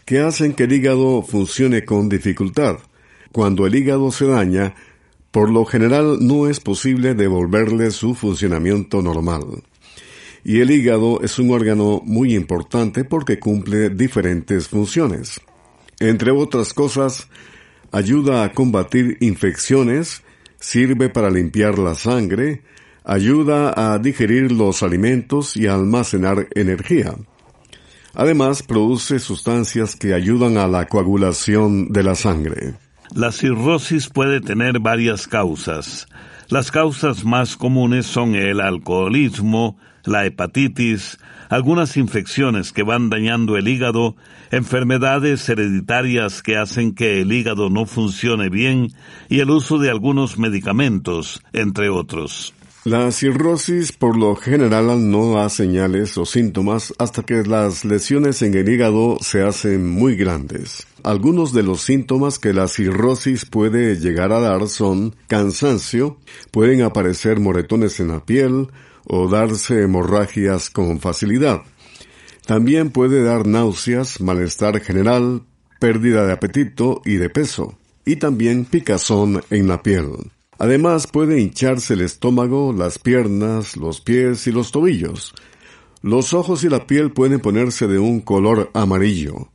que 0.05 0.19
hacen 0.19 0.53
que 0.53 0.63
el 0.63 0.73
hígado 0.73 1.23
funcione 1.23 1.83
con 1.83 2.07
dificultad. 2.09 2.77
Cuando 3.31 3.65
el 3.65 3.75
hígado 3.75 4.11
se 4.11 4.27
daña, 4.27 4.75
por 5.31 5.49
lo 5.49 5.65
general 5.65 6.19
no 6.21 6.47
es 6.47 6.59
posible 6.59 7.15
devolverle 7.15 7.91
su 7.91 8.13
funcionamiento 8.13 9.01
normal. 9.01 9.63
Y 10.43 10.61
el 10.61 10.69
hígado 10.69 11.21
es 11.21 11.39
un 11.39 11.51
órgano 11.51 12.01
muy 12.05 12.35
importante 12.35 13.03
porque 13.03 13.39
cumple 13.39 13.89
diferentes 13.89 14.67
funciones. 14.67 15.41
Entre 15.99 16.29
otras 16.29 16.73
cosas, 16.73 17.27
ayuda 17.91 18.43
a 18.43 18.51
combatir 18.51 19.17
infecciones, 19.21 20.21
sirve 20.59 21.09
para 21.09 21.31
limpiar 21.31 21.79
la 21.79 21.95
sangre, 21.95 22.61
ayuda 23.03 23.73
a 23.75 23.97
digerir 23.97 24.51
los 24.51 24.83
alimentos 24.83 25.57
y 25.57 25.65
a 25.65 25.73
almacenar 25.73 26.47
energía. 26.53 27.15
Además, 28.15 28.63
produce 28.63 29.19
sustancias 29.19 29.95
que 29.95 30.13
ayudan 30.13 30.57
a 30.57 30.67
la 30.67 30.87
coagulación 30.87 31.91
de 31.91 32.03
la 32.03 32.15
sangre. 32.15 32.75
La 33.13 33.31
cirrosis 33.31 34.09
puede 34.09 34.41
tener 34.41 34.79
varias 34.79 35.27
causas. 35.27 36.07
Las 36.49 36.71
causas 36.71 37.25
más 37.25 37.57
comunes 37.57 38.05
son 38.05 38.35
el 38.35 38.61
alcoholismo, 38.61 39.77
la 40.05 40.25
hepatitis, 40.25 41.19
algunas 41.49 41.97
infecciones 41.97 42.71
que 42.71 42.83
van 42.83 43.09
dañando 43.09 43.57
el 43.57 43.67
hígado, 43.67 44.15
enfermedades 44.51 45.47
hereditarias 45.49 46.41
que 46.41 46.57
hacen 46.57 46.95
que 46.95 47.21
el 47.21 47.31
hígado 47.31 47.69
no 47.69 47.85
funcione 47.85 48.49
bien 48.49 48.89
y 49.29 49.39
el 49.39 49.49
uso 49.49 49.77
de 49.77 49.89
algunos 49.89 50.37
medicamentos, 50.37 51.43
entre 51.53 51.89
otros. 51.89 52.54
La 52.85 53.11
cirrosis 53.11 53.91
por 53.93 54.15
lo 54.15 54.35
general 54.35 55.09
no 55.09 55.33
da 55.33 55.49
señales 55.49 56.19
o 56.19 56.25
síntomas 56.27 56.93
hasta 56.99 57.23
que 57.23 57.41
las 57.41 57.83
lesiones 57.83 58.43
en 58.43 58.53
el 58.53 58.69
hígado 58.69 59.17
se 59.21 59.41
hacen 59.41 59.89
muy 59.89 60.15
grandes. 60.15 60.85
Algunos 61.01 61.51
de 61.51 61.63
los 61.63 61.81
síntomas 61.81 62.37
que 62.37 62.53
la 62.53 62.67
cirrosis 62.67 63.45
puede 63.45 63.95
llegar 63.95 64.31
a 64.31 64.39
dar 64.39 64.67
son 64.67 65.15
cansancio, 65.25 66.19
pueden 66.51 66.83
aparecer 66.83 67.39
moretones 67.39 67.99
en 67.99 68.09
la 68.09 68.23
piel 68.23 68.67
o 69.05 69.29
darse 69.29 69.81
hemorragias 69.81 70.69
con 70.69 70.99
facilidad. 70.99 71.63
También 72.45 72.91
puede 72.91 73.23
dar 73.23 73.47
náuseas, 73.47 74.21
malestar 74.21 74.79
general, 74.79 75.41
pérdida 75.79 76.27
de 76.27 76.33
apetito 76.33 77.01
y 77.03 77.15
de 77.15 77.31
peso, 77.31 77.79
y 78.05 78.17
también 78.17 78.63
picazón 78.63 79.41
en 79.49 79.67
la 79.67 79.81
piel. 79.81 80.34
Además 80.57 81.07
puede 81.07 81.41
hincharse 81.41 81.95
el 81.95 82.01
estómago, 82.01 82.73
las 82.73 82.97
piernas, 82.97 83.75
los 83.75 83.99
pies 84.01 84.47
y 84.47 84.51
los 84.51 84.71
tobillos. 84.71 85.33
Los 86.01 86.33
ojos 86.33 86.63
y 86.63 86.69
la 86.69 86.87
piel 86.87 87.11
pueden 87.11 87.39
ponerse 87.39 87.87
de 87.87 87.99
un 87.99 88.21
color 88.21 88.69
amarillo. 88.73 89.49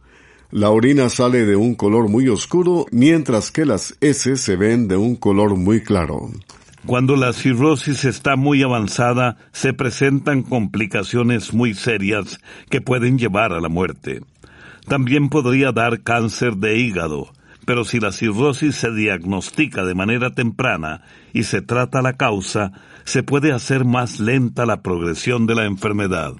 La 0.51 0.71
orina 0.71 1.09
sale 1.09 1.47
de 1.47 1.57
un 1.57 1.75
color 1.75 2.09
muy 2.09 2.29
oscuro, 2.29 2.87
mientras 2.91 3.53
que 3.53 3.65
las 3.65 3.97
heces 4.01 4.41
se 4.41 4.57
ven 4.57 4.89
de 4.89 4.97
un 4.97 5.15
color 5.15 5.57
muy 5.57 5.81
claro. 5.81 6.31
Cuando 6.87 7.15
la 7.15 7.33
cirrosis 7.33 8.05
está 8.05 8.37
muy 8.37 8.63
avanzada, 8.63 9.37
se 9.53 9.73
presentan 9.73 10.43
complicaciones 10.43 11.55
muy 11.55 11.75
serias 11.75 12.41
que 12.69 12.81
pueden 12.81 13.17
llevar 13.19 13.53
a 13.53 13.61
la 13.61 13.69
muerte. 13.69 14.23
También 14.89 15.29
podría 15.29 15.73
dar 15.73 16.03
cáncer 16.03 16.57
de 16.57 16.79
hígado, 16.79 17.33
pero 17.71 17.85
si 17.85 18.01
la 18.01 18.11
cirrosis 18.11 18.75
se 18.75 18.91
diagnostica 18.91 19.85
de 19.85 19.95
manera 19.95 20.35
temprana 20.35 21.03
y 21.33 21.45
se 21.45 21.63
trata 21.63 22.03
la 22.03 22.15
causa, 22.15 22.73
se 23.05 23.23
puede 23.23 23.53
hacer 23.53 23.85
más 23.85 24.19
lenta 24.19 24.67
la 24.67 24.83
progresión 24.83 25.47
de 25.47 25.55
la 25.55 25.67
enfermedad. 25.67 26.35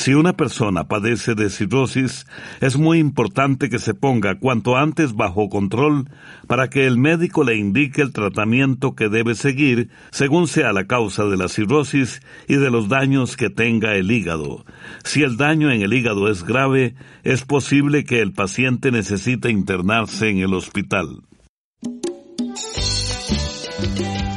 Si 0.00 0.14
una 0.14 0.32
persona 0.32 0.88
padece 0.88 1.34
de 1.34 1.50
cirrosis, 1.50 2.26
es 2.62 2.78
muy 2.78 3.00
importante 3.00 3.68
que 3.68 3.78
se 3.78 3.92
ponga 3.92 4.38
cuanto 4.38 4.78
antes 4.78 5.12
bajo 5.12 5.50
control 5.50 6.08
para 6.46 6.70
que 6.70 6.86
el 6.86 6.96
médico 6.96 7.44
le 7.44 7.56
indique 7.56 8.00
el 8.00 8.14
tratamiento 8.14 8.94
que 8.94 9.10
debe 9.10 9.34
seguir 9.34 9.90
según 10.10 10.48
sea 10.48 10.72
la 10.72 10.86
causa 10.86 11.26
de 11.26 11.36
la 11.36 11.48
cirrosis 11.48 12.22
y 12.48 12.54
de 12.54 12.70
los 12.70 12.88
daños 12.88 13.36
que 13.36 13.50
tenga 13.50 13.94
el 13.94 14.10
hígado. 14.10 14.64
Si 15.04 15.22
el 15.22 15.36
daño 15.36 15.70
en 15.70 15.82
el 15.82 15.92
hígado 15.92 16.30
es 16.30 16.44
grave, 16.44 16.94
es 17.22 17.44
posible 17.44 18.04
que 18.04 18.22
el 18.22 18.32
paciente 18.32 18.90
necesite 18.90 19.50
internarse 19.50 20.30
en 20.30 20.38
el 20.38 20.54
hospital. 20.54 21.24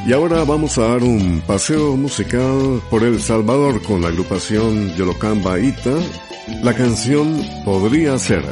Y 0.06 0.12
ahora 0.12 0.44
vamos 0.44 0.78
a 0.78 0.88
dar 0.88 1.04
un 1.04 1.42
paseo 1.48 1.96
musical 1.96 2.82
por 2.90 3.04
El 3.04 3.22
Salvador 3.22 3.82
con 3.84 4.02
la 4.02 4.10
agrupación 4.10 4.94
Yolocamba 4.96 5.58
Ita. 5.58 5.96
La 6.62 6.74
canción 6.74 7.42
Podría 7.64 8.20
Ser. 8.20 8.44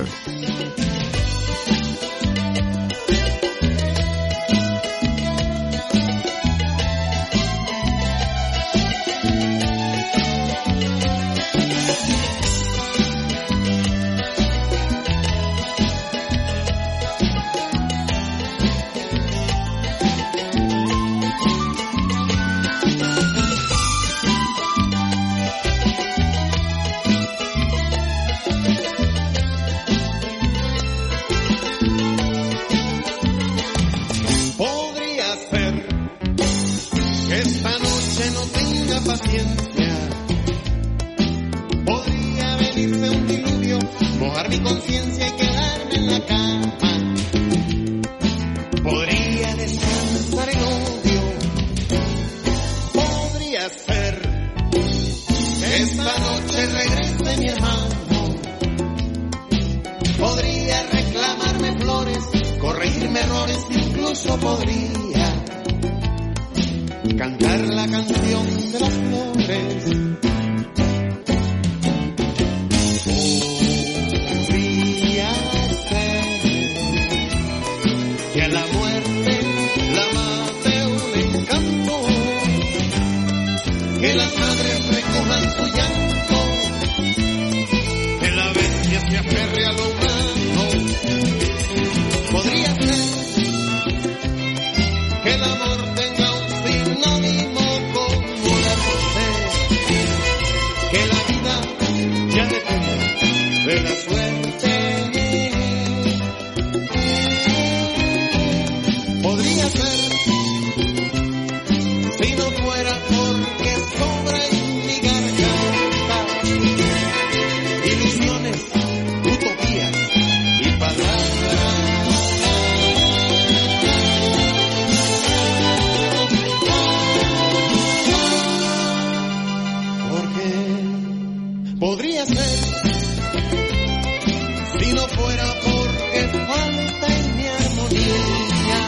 Fuera 135.21 135.47
porque 135.61 136.21
falta 136.47 137.07
en 137.17 137.35
mi 137.37 137.47
armonía. 137.47 138.79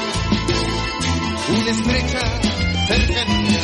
Una 1.50 1.72
estrecha 1.72 2.24
cercanía 2.88 3.62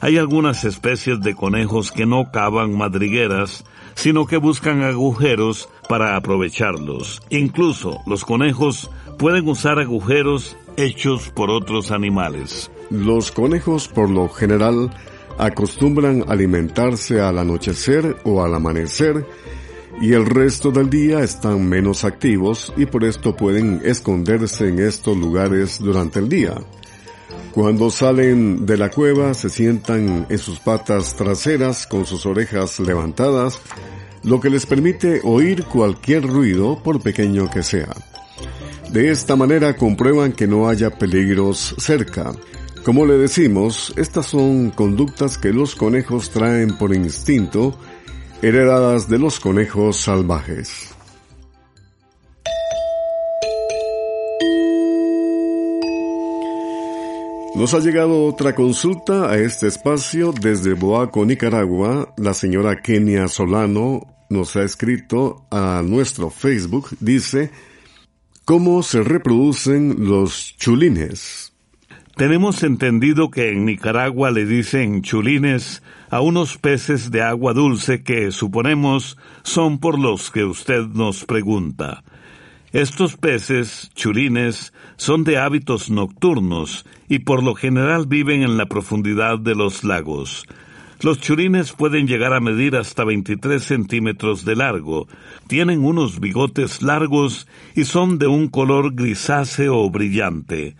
Hay 0.00 0.18
algunas 0.18 0.64
especies 0.64 1.20
de 1.20 1.34
conejos 1.34 1.90
que 1.90 2.06
no 2.06 2.30
cavan 2.30 2.76
madrigueras, 2.76 3.64
sino 3.94 4.26
que 4.26 4.36
buscan 4.36 4.82
agujeros 4.82 5.68
para 5.88 6.14
aprovecharlos. 6.14 7.22
Incluso 7.30 8.00
los 8.06 8.24
conejos 8.24 8.90
pueden 9.18 9.48
usar 9.48 9.78
agujeros 9.78 10.56
hechos 10.76 11.30
por 11.30 11.50
otros 11.50 11.90
animales. 11.90 12.70
Los 12.90 13.30
conejos 13.30 13.88
por 13.88 14.10
lo 14.10 14.28
general 14.28 14.90
acostumbran 15.38 16.24
alimentarse 16.28 17.20
al 17.20 17.38
anochecer 17.38 18.16
o 18.24 18.42
al 18.42 18.54
amanecer 18.54 19.26
y 20.00 20.12
el 20.12 20.26
resto 20.26 20.70
del 20.70 20.90
día 20.90 21.20
están 21.20 21.68
menos 21.68 22.04
activos 22.04 22.72
y 22.76 22.86
por 22.86 23.04
esto 23.04 23.36
pueden 23.36 23.80
esconderse 23.84 24.68
en 24.68 24.80
estos 24.80 25.16
lugares 25.16 25.78
durante 25.78 26.18
el 26.18 26.28
día. 26.28 26.54
Cuando 27.52 27.90
salen 27.90 28.66
de 28.66 28.76
la 28.76 28.90
cueva 28.90 29.32
se 29.34 29.48
sientan 29.48 30.26
en 30.28 30.38
sus 30.38 30.58
patas 30.58 31.14
traseras 31.14 31.86
con 31.86 32.04
sus 32.04 32.26
orejas 32.26 32.80
levantadas, 32.80 33.60
lo 34.24 34.40
que 34.40 34.50
les 34.50 34.66
permite 34.66 35.20
oír 35.22 35.64
cualquier 35.64 36.26
ruido 36.26 36.82
por 36.82 37.00
pequeño 37.00 37.48
que 37.50 37.62
sea. 37.62 37.94
De 38.94 39.10
esta 39.10 39.34
manera 39.34 39.76
comprueban 39.76 40.30
que 40.30 40.46
no 40.46 40.68
haya 40.68 40.88
peligros 40.88 41.74
cerca. 41.78 42.30
Como 42.84 43.04
le 43.04 43.14
decimos, 43.14 43.92
estas 43.96 44.26
son 44.26 44.70
conductas 44.70 45.36
que 45.36 45.52
los 45.52 45.74
conejos 45.74 46.30
traen 46.30 46.78
por 46.78 46.94
instinto, 46.94 47.76
heredadas 48.40 49.08
de 49.08 49.18
los 49.18 49.40
conejos 49.40 49.96
salvajes. 49.96 50.94
Nos 57.56 57.74
ha 57.74 57.80
llegado 57.80 58.26
otra 58.26 58.54
consulta 58.54 59.28
a 59.28 59.38
este 59.38 59.66
espacio 59.66 60.32
desde 60.40 60.74
Boaco, 60.74 61.26
Nicaragua. 61.26 62.14
La 62.16 62.32
señora 62.32 62.80
Kenia 62.80 63.26
Solano 63.26 64.02
nos 64.30 64.54
ha 64.54 64.62
escrito 64.62 65.48
a 65.50 65.82
nuestro 65.84 66.30
Facebook. 66.30 66.90
Dice, 67.00 67.50
¿cómo 68.44 68.82
se 68.82 69.02
reproducen 69.02 70.08
los 70.08 70.56
chulines? 70.56 71.52
Tenemos 72.16 72.62
entendido 72.62 73.30
que 73.30 73.50
en 73.50 73.64
Nicaragua 73.64 74.30
le 74.30 74.46
dicen 74.46 75.02
chulines 75.02 75.82
a 76.10 76.20
unos 76.20 76.58
peces 76.58 77.10
de 77.10 77.22
agua 77.22 77.54
dulce 77.54 78.04
que 78.04 78.30
suponemos 78.30 79.18
son 79.42 79.78
por 79.78 79.98
los 79.98 80.30
que 80.30 80.44
usted 80.44 80.86
nos 80.86 81.24
pregunta. 81.24 82.04
Estos 82.72 83.16
peces, 83.16 83.90
chulines, 83.94 84.72
son 84.96 85.24
de 85.24 85.38
hábitos 85.38 85.90
nocturnos 85.90 86.86
y 87.08 87.20
por 87.20 87.42
lo 87.42 87.54
general 87.54 88.06
viven 88.06 88.42
en 88.42 88.56
la 88.56 88.66
profundidad 88.66 89.38
de 89.38 89.54
los 89.54 89.84
lagos. 89.84 90.46
Los 91.04 91.20
chulines 91.20 91.74
pueden 91.74 92.06
llegar 92.06 92.32
a 92.32 92.40
medir 92.40 92.76
hasta 92.76 93.04
23 93.04 93.62
centímetros 93.62 94.46
de 94.46 94.56
largo, 94.56 95.06
tienen 95.46 95.84
unos 95.84 96.18
bigotes 96.18 96.80
largos 96.80 97.46
y 97.74 97.84
son 97.84 98.18
de 98.18 98.26
un 98.26 98.48
color 98.48 98.94
grisáceo 98.94 99.76
o 99.80 99.90
brillante. 99.90 100.76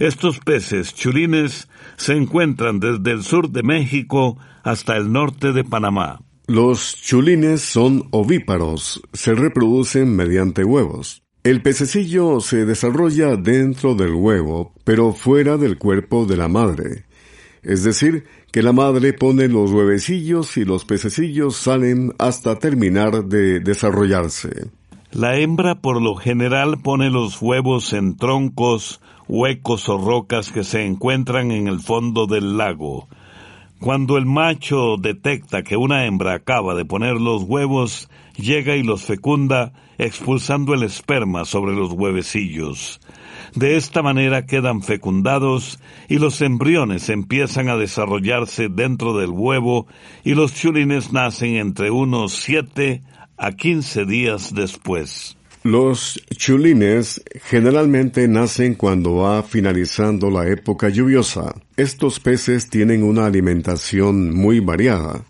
Estos 0.00 0.40
peces 0.40 0.92
chulines 0.94 1.68
se 1.96 2.14
encuentran 2.14 2.80
desde 2.80 3.12
el 3.12 3.22
sur 3.22 3.50
de 3.50 3.62
México 3.62 4.36
hasta 4.64 4.96
el 4.96 5.12
norte 5.12 5.52
de 5.52 5.62
Panamá. 5.62 6.22
Los 6.48 7.00
chulines 7.00 7.60
son 7.60 8.08
ovíparos, 8.10 9.00
se 9.12 9.36
reproducen 9.36 10.16
mediante 10.16 10.64
huevos. 10.64 11.22
El 11.44 11.62
pececillo 11.62 12.40
se 12.40 12.66
desarrolla 12.66 13.36
dentro 13.36 13.94
del 13.94 14.14
huevo, 14.14 14.74
pero 14.82 15.12
fuera 15.12 15.56
del 15.56 15.78
cuerpo 15.78 16.26
de 16.26 16.36
la 16.36 16.48
madre. 16.48 17.04
Es 17.62 17.84
decir, 17.84 18.24
que 18.50 18.62
la 18.62 18.72
madre 18.72 19.12
pone 19.12 19.48
los 19.48 19.70
huevecillos 19.72 20.56
y 20.56 20.64
los 20.64 20.84
pececillos 20.84 21.56
salen 21.56 22.12
hasta 22.18 22.58
terminar 22.58 23.24
de 23.24 23.60
desarrollarse. 23.60 24.70
La 25.10 25.36
hembra 25.36 25.80
por 25.80 26.02
lo 26.02 26.16
general 26.16 26.80
pone 26.82 27.10
los 27.10 27.40
huevos 27.40 27.92
en 27.92 28.16
troncos, 28.16 29.00
huecos 29.26 29.88
o 29.88 29.98
rocas 29.98 30.50
que 30.50 30.64
se 30.64 30.84
encuentran 30.84 31.50
en 31.50 31.66
el 31.68 31.80
fondo 31.80 32.26
del 32.26 32.56
lago. 32.56 33.08
Cuando 33.80 34.18
el 34.18 34.26
macho 34.26 34.96
detecta 34.98 35.62
que 35.62 35.76
una 35.76 36.06
hembra 36.06 36.34
acaba 36.34 36.74
de 36.74 36.84
poner 36.84 37.14
los 37.14 37.44
huevos, 37.44 38.10
llega 38.36 38.76
y 38.76 38.82
los 38.82 39.04
fecunda, 39.04 39.72
expulsando 39.98 40.74
el 40.74 40.82
esperma 40.82 41.44
sobre 41.44 41.74
los 41.74 41.92
huevecillos. 41.92 43.00
De 43.54 43.76
esta 43.76 44.02
manera 44.02 44.46
quedan 44.46 44.82
fecundados 44.82 45.78
y 46.08 46.18
los 46.18 46.40
embriones 46.40 47.08
empiezan 47.08 47.68
a 47.68 47.76
desarrollarse 47.76 48.68
dentro 48.68 49.16
del 49.16 49.30
huevo 49.30 49.86
y 50.24 50.34
los 50.34 50.54
chulines 50.54 51.12
nacen 51.12 51.56
entre 51.56 51.90
unos 51.90 52.32
siete 52.32 53.02
a 53.36 53.52
quince 53.52 54.04
días 54.04 54.54
después. 54.54 55.36
Los 55.64 56.20
chulines 56.36 57.22
generalmente 57.44 58.28
nacen 58.28 58.74
cuando 58.74 59.16
va 59.16 59.42
finalizando 59.42 60.30
la 60.30 60.48
época 60.48 60.88
lluviosa. 60.88 61.54
Estos 61.76 62.20
peces 62.20 62.70
tienen 62.70 63.02
una 63.02 63.26
alimentación 63.26 64.34
muy 64.34 64.60
variada. 64.60 65.24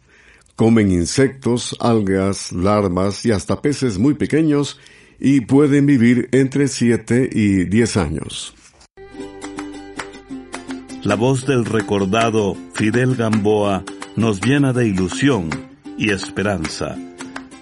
Comen 0.55 0.91
insectos, 0.91 1.77
algas, 1.81 2.53
larvas 2.53 3.25
y 3.25 3.33
hasta 3.33 3.63
peces 3.63 3.99
muy 3.99 4.15
pequeños 4.15 4.79
y 5.19 5.41
pueden 5.41 5.87
vivir 5.87 6.29
entre 6.33 6.69
7 6.69 7.29
y 7.33 7.65
10 7.65 7.97
años. 7.97 8.55
La 11.03 11.15
voz 11.15 11.47
del 11.47 11.65
recordado 11.65 12.57
Fidel 12.75 13.17
Gamboa 13.17 13.85
nos 14.17 14.41
llena 14.41 14.73
de 14.73 14.87
ilusión 14.87 15.49
y 15.97 16.11
esperanza. 16.11 16.97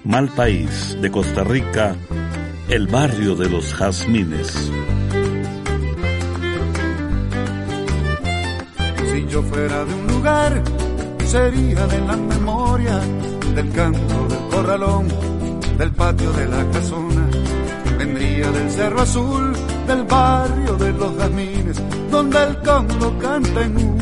Mal 0.05 0.29
país 0.29 0.97
de 1.01 1.11
Costa 1.11 1.45
Rica, 1.45 1.97
el 2.69 2.87
barrio 2.87 3.35
de 3.35 3.51
los 3.51 3.75
jazmines. 3.75 4.71
Si 9.11 9.27
yo 9.29 9.43
fuera 9.43 9.85
de 9.85 9.95
un 9.95 10.07
lugar, 10.07 10.63
sería 11.25 11.87
de 11.87 12.01
la 12.01 12.17
memoria, 12.17 13.01
del 13.55 13.71
canto 13.73 14.29
del 14.29 14.49
corralón, 14.51 15.09
del 15.77 15.93
patio 15.93 16.33
de 16.33 16.49
la 16.49 16.71
casona. 16.71 17.26
Vendría 18.07 18.51
del 18.53 18.71
cerro 18.71 19.01
azul, 19.01 19.53
del 19.89 20.05
barrio 20.05 20.77
de 20.77 20.93
los 20.93 21.17
jazmines, 21.17 21.83
donde 22.09 22.41
el 22.41 22.61
canto 22.63 23.19
canta 23.19 23.63
en 23.65 23.77
U 23.77 23.99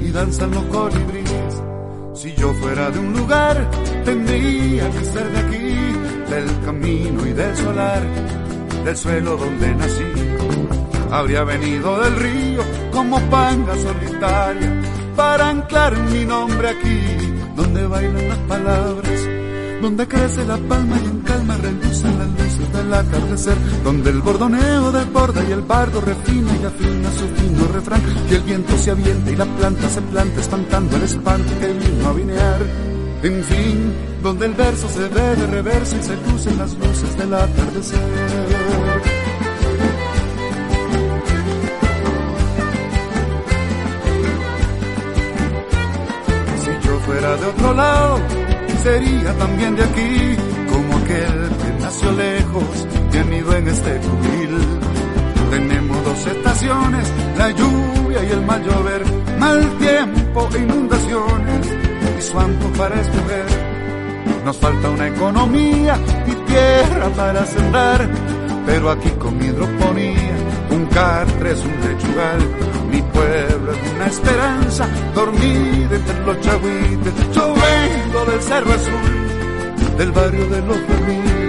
y 0.00 0.10
danzan 0.12 0.52
los 0.52 0.64
colibríes. 0.66 1.62
Si 2.14 2.32
yo 2.34 2.54
fuera 2.54 2.90
de 2.92 2.98
un 3.00 3.12
lugar, 3.12 3.68
tendría 4.04 4.88
que 4.88 5.04
ser 5.04 5.28
de 5.32 5.38
aquí, 5.40 6.30
del 6.30 6.60
camino 6.64 7.26
y 7.26 7.32
del 7.32 7.56
solar, 7.56 8.02
del 8.84 8.96
suelo 8.96 9.36
donde 9.36 9.74
nací. 9.74 10.04
Habría 11.10 11.42
venido 11.42 12.00
del 12.02 12.14
río 12.14 12.62
como 12.92 13.18
panga 13.30 13.74
solitaria 13.76 14.80
para 15.16 15.48
anclar 15.48 15.98
mi 15.98 16.24
nombre 16.24 16.68
aquí, 16.68 17.00
donde 17.56 17.84
bailan 17.88 18.28
las 18.28 18.38
palabras, 18.38 19.28
donde 19.82 20.06
crece 20.06 20.44
la 20.44 20.56
palma 20.56 20.96
y 21.02 21.04
en 21.04 21.20
calma 21.22 21.56
relucen 21.56 22.18
las 22.18 22.43
luces 22.58 22.72
del 22.72 22.94
atardecer, 22.94 23.56
donde 23.82 24.10
el 24.10 24.20
bordoneo 24.20 24.92
desborda 24.92 25.42
y 25.48 25.52
el 25.52 25.62
bardo 25.62 26.00
refina 26.00 26.52
y 26.60 26.64
afina 26.64 27.10
su 27.10 27.26
fino 27.28 27.66
refrán, 27.72 28.02
y 28.30 28.34
el 28.34 28.42
viento 28.42 28.76
se 28.78 28.90
avienta 28.90 29.30
y 29.30 29.36
la 29.36 29.46
planta 29.46 29.88
se 29.88 30.00
planta 30.02 30.40
espantando 30.40 30.96
el 30.96 31.02
espanto 31.02 31.52
que 31.60 31.72
vino 31.72 32.08
a 32.08 32.12
vinear. 32.12 32.62
En 33.22 33.42
fin, 33.44 33.92
donde 34.22 34.46
el 34.46 34.54
verso 34.54 34.88
se 34.88 35.08
ve 35.08 35.36
de 35.36 35.46
reverso 35.46 35.96
y 35.96 36.02
se 36.02 36.16
lucen 36.16 36.58
las 36.58 36.74
luces 36.74 37.16
del 37.16 37.32
atardecer. 37.34 37.98
Si 46.62 46.86
yo 46.86 46.98
fuera 47.00 47.36
de 47.36 47.46
otro 47.46 47.74
lado, 47.74 48.20
sería 48.82 49.32
también 49.38 49.74
de 49.74 49.84
aquí, 49.84 50.36
como 50.70 50.98
aquel 50.98 51.48
que 51.62 51.82
nació 51.82 52.12
lejos 52.12 52.43
amido 53.20 53.56
en 53.56 53.68
este 53.68 53.98
cubil. 53.98 54.58
Tenemos 55.50 56.04
dos 56.04 56.26
estaciones, 56.26 57.12
la 57.38 57.50
lluvia 57.50 58.24
y 58.24 58.30
el 58.30 58.42
mal 58.42 58.62
llover, 58.62 59.02
mal 59.38 59.78
tiempo 59.78 60.48
inundaciones, 60.56 61.66
y 62.18 62.22
su 62.22 62.38
ampo 62.38 62.68
para 62.78 63.00
escoger. 63.00 63.46
Nos 64.44 64.56
falta 64.56 64.90
una 64.90 65.08
economía 65.08 65.96
y 66.26 66.34
tierra 66.50 67.08
para 67.16 67.46
sembrar, 67.46 68.08
pero 68.66 68.90
aquí 68.90 69.10
con 69.10 69.42
hidroponía, 69.42 70.36
un 70.70 70.86
cartres, 70.86 71.60
un 71.64 71.88
lechugal, 71.88 72.40
mi 72.90 73.02
pueblo 73.02 73.72
es 73.72 73.92
una 73.94 74.06
esperanza, 74.06 74.88
dormida 75.14 75.96
entre 75.96 76.26
los 76.26 76.40
chagüites, 76.40 77.14
yo 77.34 77.54
vengo 77.54 78.24
del 78.30 78.42
Cerro 78.42 78.72
Azul, 78.72 79.96
del 79.98 80.12
barrio 80.12 80.46
de 80.46 80.60
los 80.62 80.76
Fermines, 80.78 81.43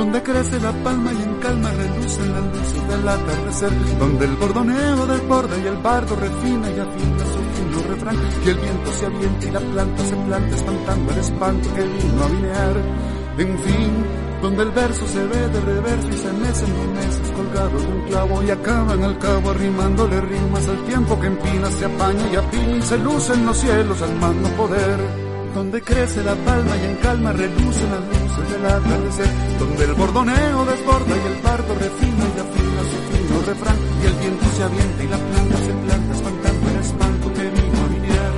donde 0.00 0.22
crece 0.22 0.58
la 0.60 0.72
palma 0.82 1.12
y 1.12 1.22
en 1.22 1.34
calma 1.40 1.70
relucen 1.72 2.32
las 2.32 2.44
luces 2.56 2.88
del 2.88 3.06
atardecer, 3.06 3.98
donde 3.98 4.24
el 4.24 4.34
bordoneo 4.36 5.06
desborda 5.06 5.58
y 5.58 5.66
el 5.66 5.76
bardo 5.76 6.16
refina 6.16 6.70
y 6.70 6.78
afina 6.80 7.24
su 7.32 7.40
fino 7.54 7.82
refrán, 7.86 8.16
y 8.42 8.48
el 8.48 8.56
viento 8.56 8.92
se 8.92 9.04
avienta 9.04 9.46
y 9.46 9.50
la 9.50 9.60
planta 9.60 10.02
se 10.02 10.16
planta 10.16 10.56
espantando 10.56 11.12
el 11.12 11.18
espanto 11.18 11.74
que 11.74 11.82
vino 11.82 12.24
a 12.24 12.28
vinear. 12.28 12.76
En 13.36 13.58
fin, 13.58 13.92
donde 14.40 14.62
el 14.62 14.70
verso 14.70 15.06
se 15.06 15.26
ve 15.26 15.48
de 15.48 15.60
reverso 15.60 16.08
y 16.08 16.16
se 16.16 16.32
mecen 16.32 16.76
los 16.78 17.04
meses 17.04 17.32
colgados 17.36 17.82
de 17.82 17.92
un 17.92 18.02
clavo 18.06 18.42
y 18.42 18.50
acaban 18.50 19.02
al 19.02 19.18
cabo 19.18 19.50
arrimándole 19.50 20.18
rimas 20.22 20.66
al 20.66 20.82
tiempo 20.84 21.20
que 21.20 21.26
empina, 21.26 21.70
se 21.70 21.84
apaña 21.84 22.26
y 22.32 22.36
apina 22.36 22.76
y 22.78 22.82
se 22.82 22.96
lucen 22.96 23.44
los 23.44 23.58
cielos 23.58 24.00
al 24.00 24.14
mando 24.16 24.48
poder 24.56 25.29
donde 25.54 25.82
crece 25.82 26.22
la 26.22 26.34
palma 26.34 26.76
y 26.76 26.84
en 26.84 26.96
calma 26.96 27.32
relucen 27.32 27.90
las 27.90 28.04
luces 28.06 28.50
del 28.50 28.66
atardecer, 28.66 29.28
donde 29.58 29.84
el 29.84 29.94
bordoneo 29.94 30.64
desborda 30.64 31.14
y 31.16 31.26
el 31.26 31.38
pardo 31.40 31.74
refina 31.74 32.24
y 32.36 32.40
afina 32.40 32.82
su 32.90 32.98
fino 33.10 33.40
refrán, 33.46 33.76
y 34.02 34.06
el 34.06 34.14
viento 34.14 34.46
se 34.56 34.62
avienta 34.62 35.04
y 35.04 35.08
la 35.08 35.18
planta 35.18 35.56
se 35.58 35.72
planta 35.72 36.14
espantando 36.14 36.70
el 36.70 36.76
espanto 36.76 37.32
que 37.34 37.42
vino 37.42 37.78
a 37.80 37.88
vinear. 37.88 38.32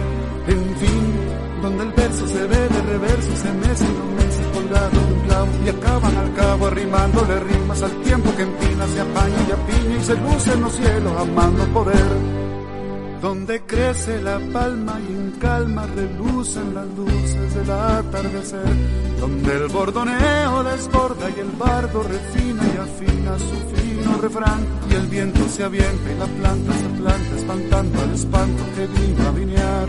En 0.48 0.76
fin, 0.76 1.62
donde 1.62 1.82
el 1.84 1.92
verso 1.92 2.28
se 2.28 2.46
ve 2.46 2.68
de 2.68 2.82
reverso 2.82 3.32
y 3.32 3.36
se 3.36 3.52
mecen 3.52 3.98
los 3.98 4.24
meses 4.24 4.46
colgados 4.52 4.92
de 4.92 5.14
un 5.14 5.20
clavo 5.20 5.48
y 5.64 5.68
acaban 5.68 6.16
al 6.16 6.34
cabo 6.34 6.66
arrimándole 6.66 7.40
rimas 7.40 7.82
al 7.82 8.02
tiempo 8.02 8.34
que 8.36 8.42
empina, 8.42 8.86
se 8.88 9.00
apaña 9.00 9.36
y 9.48 9.52
apiña 9.52 9.96
y 9.96 10.04
se 10.04 10.16
luce 10.16 10.52
en 10.52 10.60
los 10.62 10.72
cielos 10.72 11.12
amando 11.20 11.64
poder 11.72 12.51
donde 13.22 13.60
crece 13.60 14.20
la 14.20 14.40
palma 14.52 14.98
y 15.00 15.12
en 15.12 15.30
calma 15.38 15.86
relucen 15.86 16.74
las 16.74 16.88
luces 16.88 17.54
del 17.54 17.70
atardecer, 17.70 18.66
donde 19.20 19.52
el 19.58 19.68
bordoneo 19.68 20.64
desborda 20.64 21.30
y 21.30 21.38
el 21.38 21.52
bardo 21.52 22.02
refina 22.02 22.64
y 22.64 22.78
afina 22.78 23.38
su 23.38 23.76
fino 23.76 24.20
refrán, 24.20 24.66
y 24.90 24.94
el 24.94 25.06
viento 25.06 25.48
se 25.48 25.62
avienta 25.62 26.12
y 26.12 26.18
la 26.18 26.26
planta 26.26 26.72
se 26.72 27.00
planta 27.00 27.36
espantando 27.36 28.02
al 28.02 28.12
espanto 28.12 28.64
que 28.74 28.86
vino 28.88 29.28
a 29.28 29.30
vinear. 29.30 29.88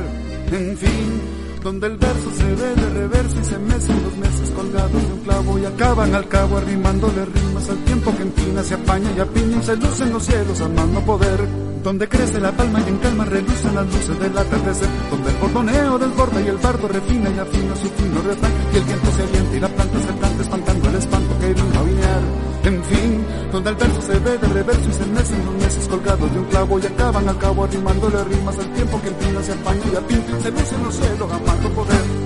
En 0.51 0.77
fin, 0.77 1.21
donde 1.63 1.87
el 1.87 1.97
verso 1.97 2.29
se 2.37 2.43
ve 2.43 2.75
de 2.75 2.89
reverso 2.91 3.39
y 3.39 3.45
se 3.45 3.57
mecen 3.57 4.03
los 4.03 4.15
meses 4.17 4.51
colgados 4.51 5.07
de 5.07 5.11
un 5.11 5.19
clavo 5.21 5.57
y 5.57 5.65
acaban 5.65 6.13
al 6.13 6.27
cabo 6.27 6.57
arrimándole 6.57 7.25
rimas 7.25 7.67
al 7.67 7.83
tiempo 7.83 8.15
que 8.15 8.21
empina, 8.21 8.61
se 8.61 8.75
apaña 8.75 9.09
y 9.17 9.19
apiña 9.19 9.57
y 9.57 9.63
se 9.63 9.75
lucen 9.75 10.13
los 10.13 10.23
cielos 10.23 10.61
al 10.61 10.73
mando 10.73 11.01
poder 11.01 11.72
donde 11.83 12.07
crece 12.07 12.39
la 12.39 12.51
palma 12.53 12.79
y 12.79 12.89
en 12.89 12.97
calma 12.97 13.25
relucen 13.25 13.75
las 13.75 13.85
luces 13.85 14.17
del 14.17 14.37
atardecer, 14.37 14.87
donde 15.11 15.29
el 15.29 15.37
bordoneo 15.37 15.99
desborda 15.99 16.41
y 16.41 16.47
el 16.47 16.57
bardo 16.57 16.87
refina 16.87 17.29
y 17.29 17.39
afina 17.39 17.75
su 17.75 17.89
fino 17.89 18.21
refrán, 18.21 18.51
y 18.73 18.77
el 18.77 18.83
viento 18.83 19.11
se 19.11 19.23
avienta 19.23 19.57
y 19.57 19.59
la 19.59 19.67
planta 19.67 19.99
se 19.99 20.13
planta 20.13 20.43
espantando 20.43 20.89
el 20.89 20.95
espanto 20.95 21.39
que 21.39 21.53
vino 21.53 21.79
a 21.79 21.83
vinear. 21.83 22.21
En 22.63 22.83
fin, 22.85 23.25
donde 23.51 23.69
el 23.71 23.75
verso 23.75 24.01
se 24.01 24.19
ve 24.19 24.37
de 24.37 24.47
reverso 24.47 24.89
y 24.89 24.93
se 24.93 25.05
mecen 25.07 25.45
los 25.45 25.55
meses 25.55 25.87
colgados 25.89 26.33
de 26.33 26.39
un 26.39 26.45
clavo 26.45 26.79
y 26.79 26.85
acaban 26.85 27.27
al 27.27 27.37
cabo 27.37 27.65
arrimándole 27.65 28.23
rimas 28.23 28.57
al 28.57 28.73
tiempo 28.73 29.01
que 29.01 29.09
empina, 29.09 29.43
se 29.43 29.51
apaña 29.51 29.83
y 29.91 29.95
apinta, 29.97 30.39
se 30.39 30.51
lucen 30.51 30.83
los 30.83 30.95
cielos 30.95 31.31
amando 31.31 31.69
poder. 31.71 32.22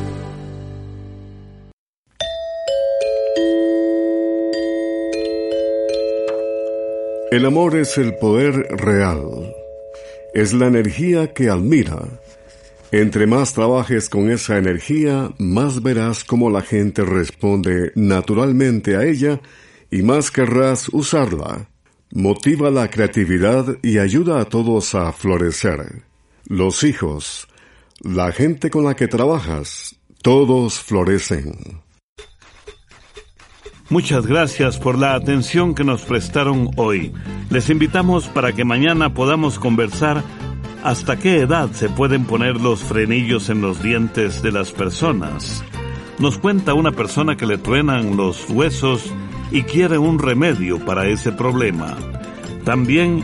El 7.38 7.46
amor 7.46 7.76
es 7.76 8.00
el 8.00 8.16
poder 8.16 8.56
real. 8.78 9.22
Es 10.34 10.54
la 10.54 10.66
energía 10.66 11.36
que 11.36 11.50
admira. 11.50 12.00
Entre 12.92 13.28
más 13.28 13.54
trabajes 13.54 14.10
con 14.10 14.32
esa 14.32 14.58
energía, 14.58 15.30
más 15.38 15.84
verás 15.84 16.24
cómo 16.24 16.50
la 16.50 16.64
gente 16.64 17.06
responde 17.06 17.92
naturalmente 17.94 18.96
a 18.96 19.04
ella 19.04 19.40
y 19.92 20.02
más 20.02 20.32
querrás 20.32 20.90
usarla. 20.90 21.70
Motiva 22.12 22.72
la 22.72 22.90
creatividad 22.90 23.78
y 23.84 24.00
ayuda 24.00 24.42
a 24.42 24.46
todos 24.46 24.96
a 24.96 25.12
florecer. 25.12 26.06
Los 26.48 26.84
hijos, 26.84 27.48
la 28.02 28.32
gente 28.32 28.72
con 28.72 28.84
la 28.84 28.96
que 28.96 29.08
trabajas, 29.08 29.96
todos 30.24 30.80
florecen. 30.80 31.84
Muchas 33.90 34.28
gracias 34.28 34.78
por 34.78 35.00
la 35.00 35.16
atención 35.16 35.74
que 35.74 35.86
nos 35.86 36.02
prestaron 36.02 36.72
hoy. 36.76 37.14
Les 37.50 37.70
invitamos 37.70 38.28
para 38.28 38.52
que 38.52 38.66
mañana 38.66 39.14
podamos 39.14 39.60
conversar 39.60 40.24
hasta 40.84 41.18
qué 41.18 41.40
edad 41.40 41.72
se 41.72 41.88
pueden 41.88 42.26
poner 42.26 42.60
los 42.60 42.84
frenillos 42.84 43.50
en 43.50 43.62
los 43.62 43.82
dientes 43.82 44.42
de 44.42 44.52
las 44.52 44.74
personas. 44.74 45.64
Nos 46.20 46.38
cuenta 46.38 46.74
una 46.74 46.92
persona 46.92 47.38
que 47.38 47.46
le 47.46 47.58
truenan 47.58 48.18
los 48.18 48.50
huesos 48.50 49.06
y 49.52 49.62
quiere 49.64 49.98
un 49.98 50.20
remedio 50.20 50.84
para 50.84 51.08
ese 51.08 51.32
problema. 51.32 51.96
También, 52.66 53.24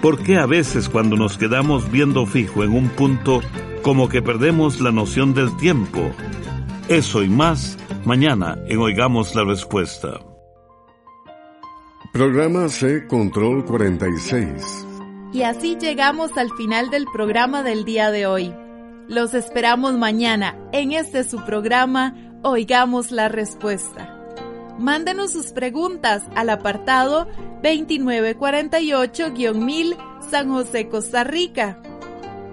¿por 0.00 0.22
qué 0.22 0.38
a 0.38 0.46
veces 0.46 0.88
cuando 0.88 1.16
nos 1.16 1.38
quedamos 1.38 1.90
viendo 1.90 2.24
fijo 2.24 2.62
en 2.62 2.70
un 2.70 2.88
punto 2.88 3.40
como 3.82 4.08
que 4.08 4.22
perdemos 4.22 4.80
la 4.80 4.92
noción 4.92 5.34
del 5.34 5.56
tiempo? 5.56 6.12
Eso 6.88 7.22
y 7.22 7.28
más 7.30 7.78
mañana 8.04 8.58
en 8.66 8.78
Oigamos 8.78 9.34
la 9.34 9.42
Respuesta. 9.42 10.20
Programa 12.12 12.68
C 12.68 13.06
Control 13.06 13.64
46. 13.64 14.86
Y 15.32 15.44
así 15.44 15.78
llegamos 15.80 16.36
al 16.36 16.50
final 16.58 16.90
del 16.90 17.06
programa 17.06 17.62
del 17.62 17.86
día 17.86 18.10
de 18.10 18.26
hoy. 18.26 18.54
Los 19.08 19.32
esperamos 19.32 19.94
mañana 19.94 20.58
en 20.72 20.92
este 20.92 21.24
su 21.24 21.42
programa 21.46 22.14
Oigamos 22.42 23.12
la 23.12 23.30
Respuesta. 23.30 24.20
Mándenos 24.78 25.32
sus 25.32 25.52
preguntas 25.52 26.22
al 26.36 26.50
apartado 26.50 27.26
2948-1000 27.62 29.96
San 30.30 30.50
José, 30.50 30.90
Costa 30.90 31.24
Rica. 31.24 31.80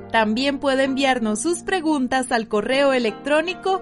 También 0.10 0.60
puede 0.60 0.86
enviarnos 0.86 1.42
sus 1.42 1.64
preguntas 1.64 2.32
al 2.32 2.48
correo 2.48 2.94
electrónico 2.94 3.82